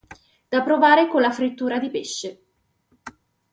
[0.49, 2.41] Da provare con la frittura di pesce.